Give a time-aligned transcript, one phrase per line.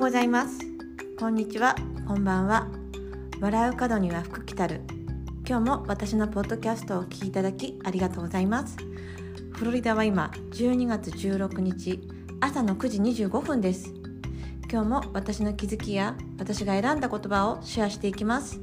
[0.00, 0.58] うございます。
[1.18, 1.76] こんにちは。
[2.08, 2.68] こんばんは。
[3.38, 4.80] 笑う角には福来たる。
[5.46, 8.78] 今日も私のポッドキャストをお聞きいただきありがとうございます。
[9.52, 12.00] フロリダは今12月16日
[12.40, 13.92] 朝の9時25分です。
[14.72, 18.58] 今日も私の気づきや私が選んだ言葉をシェアしていきます。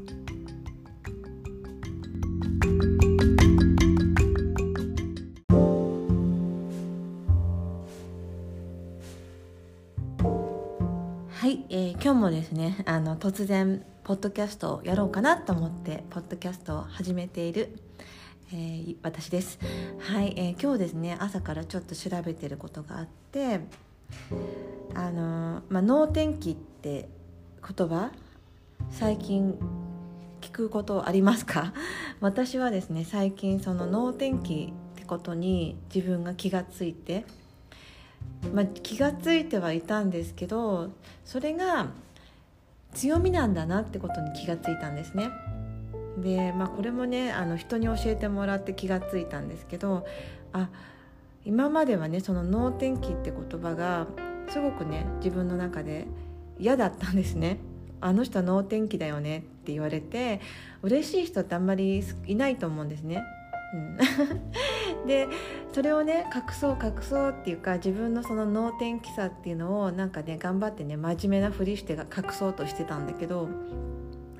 [11.69, 17.77] えー、今日もですねあの突然ポッドキャストをやろうかなと思ってポッドキャストを始めている、
[18.51, 19.59] えー、私です。
[19.99, 23.61] はい、えー、今日ですね朝からちょっと調べてることがあって
[24.93, 27.09] あのまあ能天気って
[27.61, 28.11] 言葉
[28.91, 29.57] 最近
[30.41, 31.73] 聞くことありますか？
[32.21, 37.25] 私はですね最近その能天気ってことに自分が気がついて
[38.53, 40.91] まあ、気が付いてはいたんですけど
[41.25, 41.87] それが
[42.93, 45.29] 強みなんだなってことに気がついたんですね。
[46.17, 50.05] で、まあ、これもねあの人に教えてもらって気がついたんですけど
[50.51, 50.69] あ
[51.45, 54.07] 今まではねその能天気って言葉が
[54.49, 56.07] すごくね自分の中で
[56.57, 57.59] 嫌だったんですね。
[57.99, 60.39] あの人は能天気だよねって言われて
[60.83, 63.23] 嬉しい人ってあんまりいないと思うんですね。
[63.73, 63.97] うん、
[65.07, 65.27] で
[65.73, 73.49] それをね隠そう隠そうっていうか自分のその脳天気さっていうのをなんかね頑張ってね真面目なふりして隠そうとしてたんだけど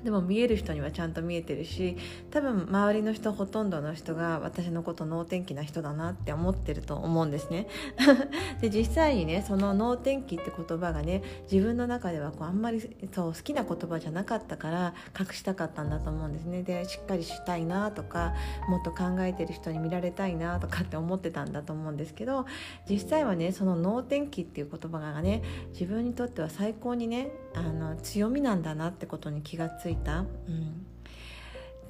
[0.04, 1.96] でも見える人にはちゃんと見えてるし
[2.30, 7.66] 多分周りの人ほとんどの人が私のこと能天気な人だなって思ってると思うんですね。
[8.60, 12.80] で実際にねその能天気って言葉がね自分の中ではこうあんまり
[13.12, 16.62] そう好きな言葉じゃなかったから隠したかったんだと思うんですね。
[16.62, 18.34] でしっかりしたいなとか
[18.68, 22.46] もっと考えてる人に見られたいなとかって思ってたんだと思うんですけど
[22.88, 30.20] 実際はねその能天気っていう言葉がね自分にとっては最高にねあの強みなんだなってことに気がついた。
[30.20, 30.86] うん。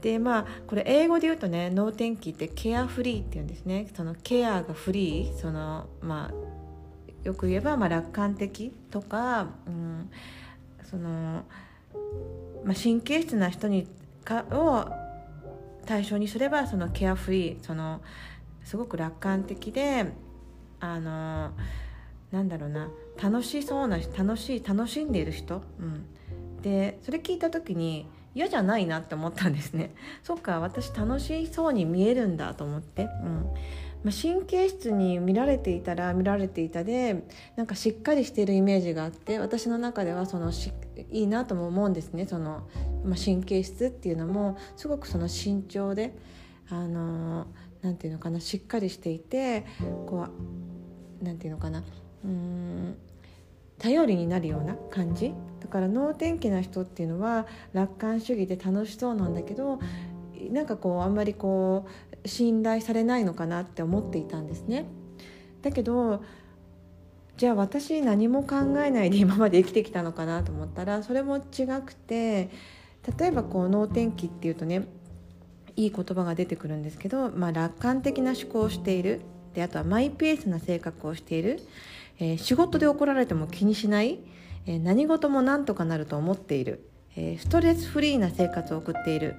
[0.01, 3.89] でまあこれ英語で言うとね脳天気ってケアフリーっていうんですね。
[3.95, 5.37] そのケアがフリー。
[5.37, 10.11] そのまあよく言えばま楽観的とか、うん、
[10.85, 11.45] その、
[12.65, 13.89] まあ、神経質な人に
[14.25, 14.89] かを
[15.85, 17.65] 対象にすればそのケアフリー。
[17.65, 18.01] その
[18.65, 20.13] すごく楽観的で
[20.79, 21.53] あの
[22.31, 22.91] なんだろうな
[23.23, 26.07] 楽しそうな楽しい楽しんでいる人、うん、
[26.63, 29.91] でそれ聞いた時に嫌じゃないなって思ったんですね。
[30.23, 33.47] そっか私楽しそうに見えるんだと思って、うん。
[34.05, 37.25] まあ、神経質に見られていたら見られていたで
[37.57, 40.73] なんかしっかりしているイメージがあって私の中ではそのし
[41.11, 42.25] いいなとも思うんですね。
[42.27, 42.69] その、
[43.05, 46.15] まあ、神経質っていうのもすごくその慎重で
[46.69, 47.49] あの
[47.83, 49.65] なんていうのかなしっかりしていて
[50.07, 50.27] こ
[51.21, 51.83] うなんていうのかな
[52.25, 52.97] うん。
[53.79, 55.33] 頼りになるような感じ。
[55.61, 59.79] だから能天気な人っていうのは楽観主義で楽しそうなんだけど
[60.51, 61.87] なんかこうあんまりこ
[62.25, 64.87] う信頼されないのかなって思っていたんですね。
[65.63, 66.23] だけど
[67.37, 72.51] じゃあ私何も考えないで今まで生きてきたのかなと思ったらそれも違くて
[73.19, 74.89] 例えばこう能天気っていうとね
[75.77, 79.21] いい言葉が出てくるんですけど、まあ、楽観的な思考をしている。
[79.55, 81.61] であとはマイペースな性格をしている。
[82.19, 84.19] えー、仕事で怒られても気にしない、
[84.67, 89.37] えー、何事も何とかなると思っている、えー、ストレスフリーな生活を送っている、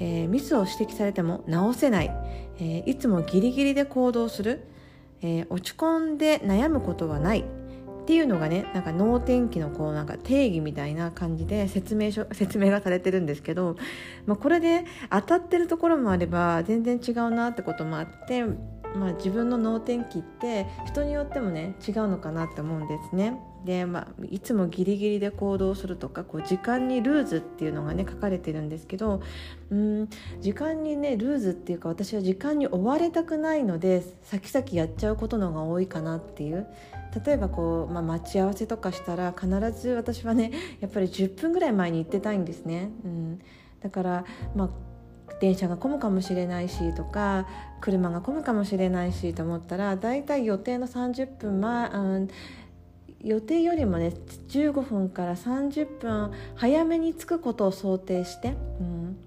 [0.00, 2.10] えミスを指摘されても直せない、
[2.58, 4.66] えいつもギリギリで行動する、
[5.22, 7.44] え落ち込んで悩むことはない
[8.04, 13.76] っていうのがねなんか脳天気のこうなんか定義みたいな感じで説明書 説明がされてるんですけど、
[14.26, 18.44] まあ、これで当たってるところもあれば全然違うなってこともあって
[18.94, 23.38] まあ、自分の脳天気って人によってもね違うのかなって思うんですね。
[23.64, 29.22] で、まあ、いつもギリギリで行動するとかこう時間にルーズっていうのがね書かれてるんですけど
[29.70, 30.08] うん
[30.40, 36.66] 時間にねルーズっていうか私は時間に追われたくないので先々やっちゃうことのが多いかなっていう
[37.24, 42.90] 例えばこう、まあ、待ち合わせとかしたら必ず私はねやっぱり10分ぐらい前に行ってたいんですね。
[43.04, 43.40] うん、
[43.80, 44.24] だから、
[44.54, 44.93] まあ
[45.44, 47.46] 電車が混むかもしれないしとか
[47.82, 52.28] 車が混むかもしれないしと思ったらだいたい予定の30分前、うん、
[53.24, 54.12] 予定よりもね
[54.48, 58.82] 15分から30分早めに着くことを想定して、う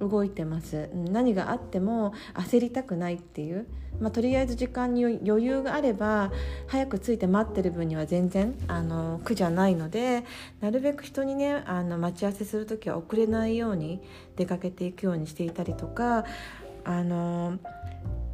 [0.06, 3.66] ん、動いてます、何があっても焦りたくないっていう、
[4.00, 6.32] まあ、とりあえず時間に余裕があれば
[6.68, 10.24] 早く着いて待ってる分には全然あの苦じゃないので
[10.62, 14.00] なるべく人にねあの待ち合わせする時は遅れないように
[14.36, 16.24] 出かけていくようにしていたりとか
[16.84, 17.58] あの、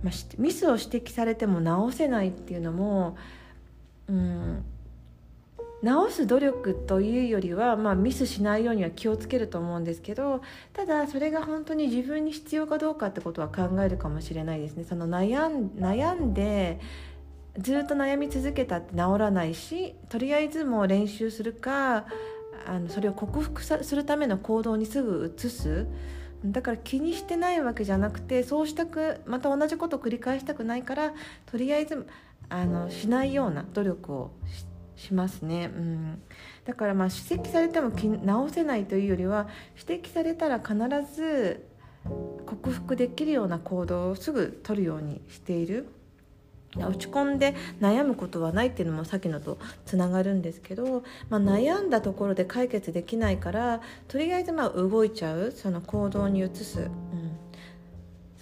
[0.04, 3.16] まあ、ミスを指摘されても直せないっていうのも、
[4.09, 4.66] うん、
[5.83, 10.41] 直す努力というよりは、まあ、ミスしないようには気をつけると思うんですけど
[10.71, 14.85] ただそれが本当に自分に必要かどうかってことは考えるかもしれないですね。
[14.85, 16.80] その悩ん悩んで
[17.57, 22.06] ずっと悩み続けたって治らないしとりあえずもう練習するか
[22.65, 25.85] あのそれを克服するための行動にすぐ移す
[26.45, 31.13] だから気にしてないわけじゃなくてそうしたくまた同じことを繰り返したくないから
[31.45, 32.07] とりあえず
[32.50, 36.22] あのしないような努力をしてしますね、うん、
[36.66, 37.92] だからまあ指摘されても
[38.24, 39.48] 直せないというよりは
[39.78, 40.75] 指摘されたら必
[41.16, 41.66] ず
[42.45, 45.88] 克服できるような行動をすぐ取るようにしている。
[46.75, 56.80] 落ち込んで悩むことはないっていうのもさっきのとつながるんですけど、まあ、悩んだところで解決できないからとりあえずまあ動いちゃうその行動に移す。
[56.80, 57.22] うん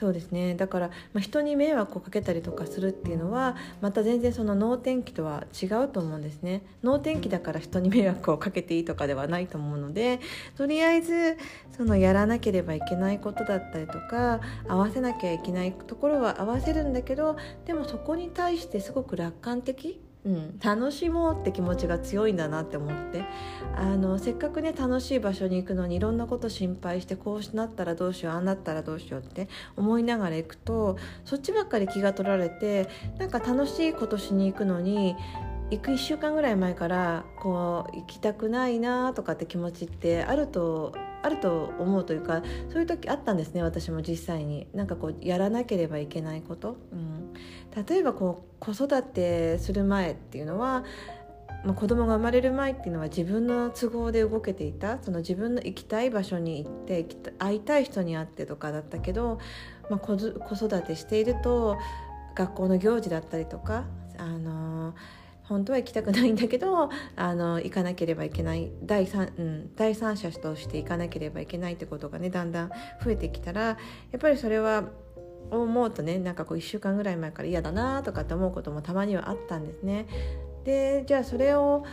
[0.01, 0.56] そうですね。
[0.56, 6.63] だから、まあ、人に迷惑をかけたりとかするっていうのはまた全然その脳天気とは違うと思うんですね。
[6.81, 10.19] 脳天気だから人に迷惑をかけていいとかではないと思うので
[10.57, 11.38] とりあえず
[11.77, 17.38] そのやらなければいけないことだったりとか合わせなきゃいけないところは合わせるんだけど
[17.68, 23.23] でもそこに対してすごく楽観的うん、楽しもうって気持ちが強いんだなって思って。
[23.75, 29.47] あのせっかくね楽しい場所に行くのにいろんなこと心配してこうなったらどうしようああなったらどうしようって
[29.77, 35.15] 思いながら行くとそっちばっかり気が取られてなんか楽しいことしに行くのに
[35.71, 40.94] 行く1週間ぐらい前からこう行きたくないなとかって気持ちってあると
[41.24, 44.67] あると思うというかそういう時あったんですね私も実際に。
[44.74, 47.20] なんかこうやらなければいけないこと、うん、
[47.87, 50.83] 例えばこう子育てする前っていうのは
[51.63, 57.05] まあ、子供が生まれる前っていうのは自分の都合で動けていたその自分の行きたい場所に行って
[57.37, 59.39] 会いたい人に会ってとかだったけど、
[59.89, 61.77] まあ、子育てしていると
[62.33, 63.85] 学校の行事だったりとか、
[64.17, 64.95] あのー
[65.51, 72.71] 本当は行きたくないんだけどあの行かなければいけない第三,、うん、第三者として行かなければいけないってことがねだんだん
[73.03, 73.77] 増えてきたらや
[74.15, 74.85] っぱりそれは
[75.51, 80.07] を思うとねなんかこう1週間ぐらい前から嫌だなとかって思うこともたまにはあったんですね。
[80.63, 81.83] でじゃあそれを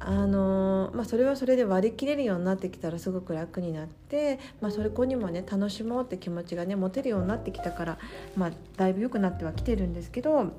[0.00, 7.98] あのまあ、それはそれで割り切れるようになってきたらすごく楽になって、まあ、それこにもね楽しもうって気持ちがね持てるようになってきたから、
[8.36, 10.52] まあ、だいぶ良くなってはきてるんですけど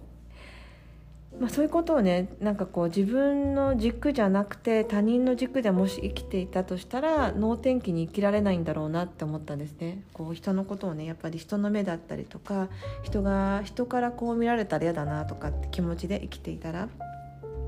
[1.39, 10.03] まあ、そういうことをねなんかこう自分の軸じゃなくて他人の軸でもし生きていたとしたら能天気に生きられないんだろうなって思ったんですね。
[10.13, 12.68] こう人のことをねやっぱり人の目だったりとか
[13.03, 16.89] 人が人からこう見られたら嫌だなとかって気持ちで生きていたら。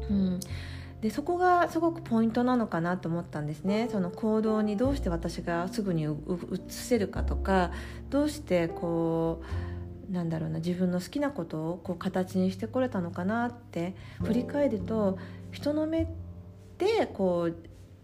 [0.10, 0.40] うん。
[1.02, 3.90] でそこがすごくポイントなのかなと思ったんですね。
[3.92, 6.08] その行動にどうして私がすぐに移
[6.70, 7.72] せるかとか
[8.12, 9.81] どうしてこう
[10.12, 15.18] なんだろうな自分の好きなことをこう形にしてこれたのかなって振り返ると
[15.52, 16.08] 人の目
[16.78, 17.50] でこ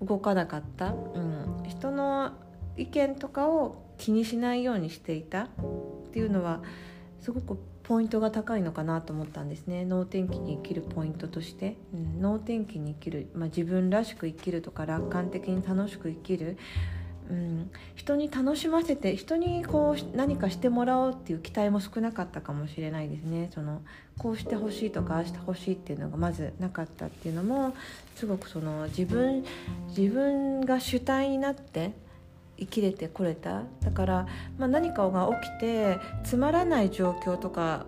[0.01, 2.31] う動かなかった、うん、人の
[2.77, 5.49] 意見とかを気にしないようにしていたっ
[6.11, 6.61] ていうのは
[7.21, 9.85] すごくポイントが高いのかなと思ったんですね。
[9.85, 16.57] 脳天気に生きるポイントとして、うん、脳天気に生きる、まあ、自分らしく生きるとか楽観的に楽しく生きる
[17.29, 23.49] うん、人に楽しませて人にこう何かしてもらおうっていう期待も少なかったかもしれないですね。
[23.53, 23.81] その
[24.17, 27.75] こうしてほしいとかああしてほしいっていうのがまずなかったっていうのも
[28.15, 29.43] すごくその自分
[29.95, 31.91] 自分が主体になって
[32.57, 33.63] 生きれてこれた。
[33.81, 37.85] だから、まあ、何かが起きてつまらない状況とか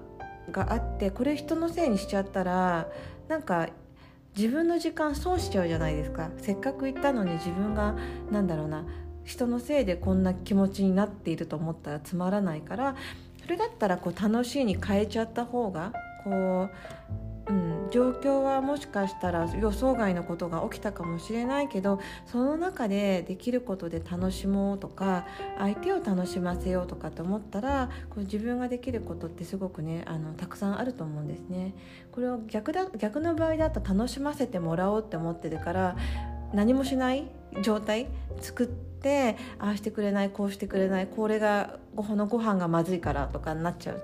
[0.52, 2.88] があってこれ人のせいにしちゃったら
[3.30, 3.70] なんか
[4.36, 6.30] 自分の時間損しちゃうじゃないですか。
[6.38, 7.96] せっかく行ったのに自分が
[8.32, 8.86] 何だろうな
[9.30, 12.96] 人のせいでこんな気持ちになっていると思ったらつまらないから
[13.44, 15.94] それだったらこう楽しいに変えちゃった方が
[16.24, 16.68] こ
[17.48, 25.28] う、うん、状況はもしかしたら予想外のことが起きたかもしれないけどその中でできることで楽しもうとか
[25.60, 31.76] 相手を楽しませようとかって思ったらこう自分ができることってすごくねあのたくさんあると思うんですね。
[32.12, 35.96] これを逆だ逆の場合だと楽しませてもらおうって思ってるから
[36.52, 37.28] 何もしない
[37.62, 38.08] 状態
[38.42, 38.89] 作って
[39.60, 44.04] ああしてくれないこうしてくれないこれがこのご飯がまずいからとかになっちゃう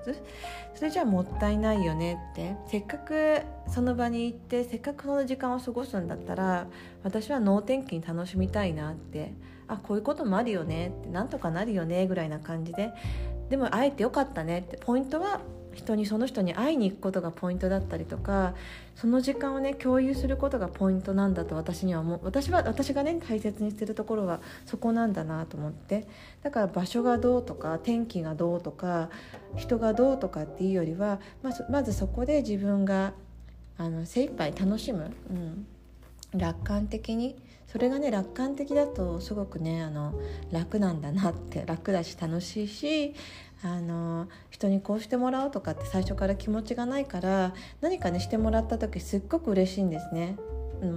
[0.74, 2.56] それじゃあもったいないよねって。
[2.68, 6.68] せっかくその場に行ってせっかくその時間を過ごすんだったら
[7.04, 9.34] 私は能天気に楽しみたいなって。
[9.68, 11.10] あこういうこともあるよねって。
[11.10, 12.92] なんとかなるよねぐらいな感じで。
[13.50, 14.78] でも会えてよかったねって。
[14.78, 15.42] ポイントは
[15.76, 18.56] 人にその人に会いに行くことがポイントだったりとか
[18.96, 22.20] その時間をね共有することがポイントなんだと私には思う。
[22.24, 26.08] 私は私がね大切にしてるところはそこなんだなと思って。
[26.42, 29.10] だから場所がどうとか天気がどうとか
[29.56, 33.14] 人がどうとかっていうよりはまずまずそこで自分が
[33.78, 35.68] あの精一杯楽しむ、うん、
[36.40, 37.36] 楽観的に
[37.76, 40.14] それがね楽観的だとすごくねあの
[40.50, 43.14] 楽なんだなって 楽だし楽しいし
[43.64, 50.38] あの人にこうしてもらおうとかって最初から気持ちがないから何かねしてもらった時すっごく嬉しいんですね。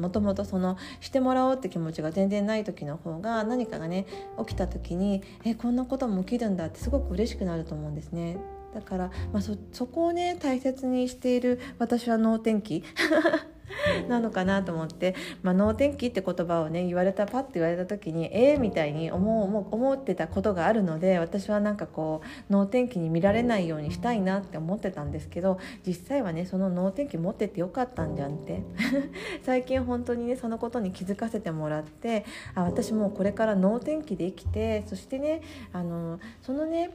[0.00, 4.06] もともとそのしてもらおうって気持ちが全然ない時の方が何かがね
[4.38, 8.38] 起きた時にえこんなことも起きるんだってすごく嬉しくなると思うんですね。
[8.73, 12.85] だから、まあそ、そこをね大切にしている私は能天気
[14.08, 28.62] なのかなと思って、まあ、能天気って言葉をね言われたパッて言われた時にええー、みたいに思う思ってたことがあるので私はなんかこう能天気に見られないようにしたいなって思ってたんですけど実際はねその能天気持っててよかったんじゃんって。
[29.42, 36.90] 最近本当にねそのことに気づかせてもらってあ私もうこれから能天気で生きてそしてねあのそのね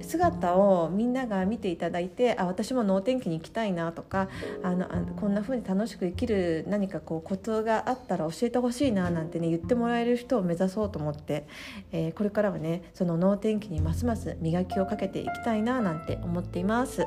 [0.00, 4.28] 姿をみんなが見ていただいてあ私も能天気に行きたいなとか
[4.62, 11.46] あのあこんな風に楽しく生きる何かこうコツがあったら教えてほしいななんてね言ってもらえる人を目指そうと思って、
[11.92, 17.04] えー、これからはねその能天気にますます磨きをかけていきたいななんて思っています。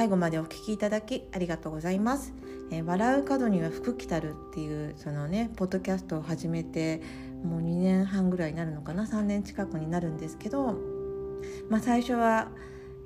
[0.00, 2.32] 最後までお聞きいただきありがとうございます。
[2.70, 7.02] えー、笑う角には福来たるっていうそのねポッドキャストを始めて
[7.44, 10.78] もう2年半ぐらいになるのかな？3年近くになるんですけど、
[11.68, 12.48] まあ、最初は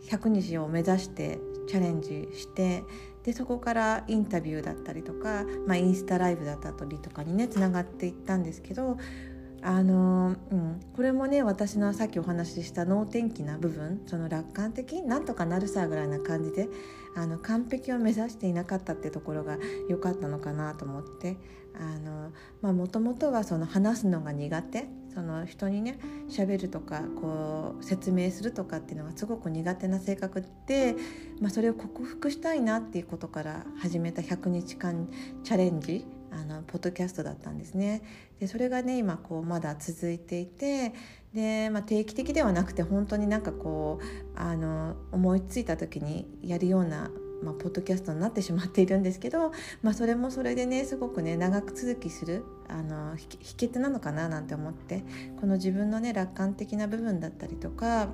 [0.08, 2.84] 100日を目指してチャレンジして
[3.24, 8.98] でそこからインタビューだったりとか、まあ、インスタライブだったりとかにねつながっていったんですけど
[9.66, 16.68] あのうん、これもね私のさっきお話しした能天気な部分その楽観的なんとかなるさぐらいな感じで
[17.16, 19.56] あの完璧を目指していなかったってところが
[19.88, 21.38] 良かったのかなと思って
[22.60, 30.94] もともとはその話すのが苦手その人にね喋るとかこう説明するとかっていうのがすごく苦手な性格で、
[31.40, 35.08] まあ、それを克服したいなっていうことから始めた100日間
[35.42, 38.02] チャレンジあのポッドキャストだったんですね。
[38.40, 40.92] でそれがね今こうまだ続いていて
[41.32, 47.10] で、まあ、定期的ではなくて本当になんかこうあの思いついた時にやるような
[47.42, 53.26] まあ、ポッドキャストになってしまっているんですけど、まあ、それもそれでねすごくね長く続きするあの秘
[53.56, 55.04] 訣なのかななんて思って
[55.38, 58.08] この自分のね楽観的な部分だったりとか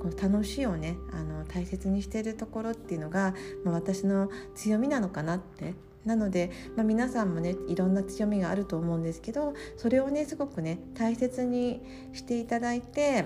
[0.00, 3.34] この楽しいをねあの大切にしているところっていうのが、
[3.64, 5.74] まあ、私の強みなのかなって
[6.04, 11.80] なので、まあ、皆さんもねいろんな強みがあると思うんですけどそれをねすごくね大切に
[12.12, 13.24] していただいて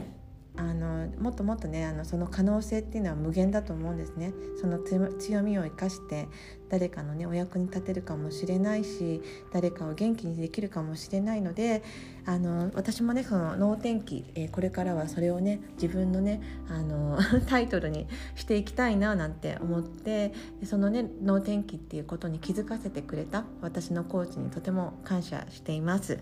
[0.58, 6.26] あのもっともっとねあのその可能性っていうのは無限だと思うんですねその強みを生かして
[6.68, 9.22] 誰かのねお役に立てるかもしれないし
[9.52, 11.84] 誰かを元気にできるかもしれないので
[12.26, 20.32] あの私もねその能天気、えー、これからはそれをね自分のねあの タイトルにしていきたいななんて思って
[20.64, 26.18] そのね能天気っていうことに気づかせてくれた私のコーチにとても感謝しています。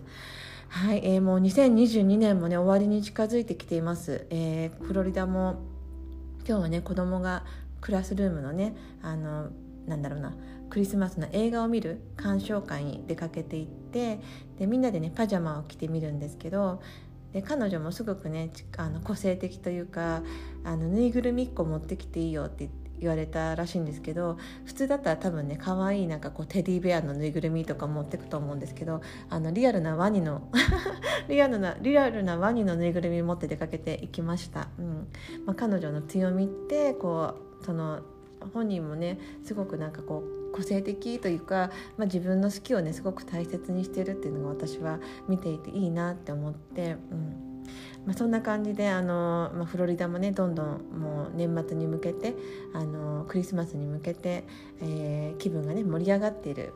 [0.69, 5.61] はい、えー、もう2022年もね終わりに近づいてきています、えー、フロリダも
[6.47, 7.45] 今日はね子供が
[7.81, 9.49] クラスルームのねあの
[9.87, 10.33] なんだろうな
[10.69, 14.19] クリスマスの映画を見る鑑賞会に出かけていって
[14.59, 16.81] でみんなでねパジャマを着てみるんですけど
[17.31, 20.21] で彼女もすごくねあの個性的というか
[20.63, 30.49] あのぬいぐるみ1個持ってきていいよって言って言われたらしいんですけど普通だったら多分ね可愛いなんかこうテディベアのぬいぐるみとか持ってくと思うんですけどあのリアルなワニの
[31.27, 35.07] リアルなリアルなワニのぬいぐるみ持って出かけていきました、うん。
[35.45, 38.01] まあ、彼女の強みってこうその
[38.53, 47.46] 本人もねすごくなんかこう個性的というか、まあ、自分の好きをねすごく大切にしてるっていうのが私は見ていていいなって思って、うん。
[48.07, 50.65] まあ、そんな感じであの、まあ、フロリダもねどんどん
[50.97, 52.35] もう年末に向けて
[52.73, 54.45] あのクリスマスに向けて、
[54.81, 56.73] えー、気分がね盛り上がっている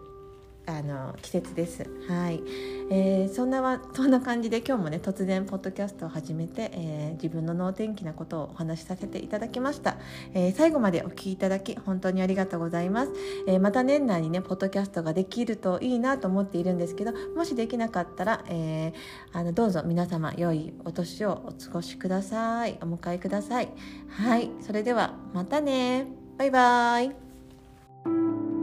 [0.78, 1.90] あの季節です。
[2.08, 2.42] はい、
[2.90, 9.98] えー、そんなは そんな感じで今日もね突然ポッドキャストを始めて、えー、自分の能天気なことをお話しさせていただきました、
[10.34, 13.12] えー、最後までお聞きいただき本当にありがとうございます、
[13.48, 18.94] えまた年内にねポッドキャストができるといいなと思っているんですけどもしできなかったら、え
[19.34, 22.78] あのどうぞ皆様良いお年をお過ごしください。
[22.82, 23.70] お迎えください。
[24.10, 24.50] はい。
[24.62, 26.08] それではまたね。
[26.38, 28.61] バイバーイ。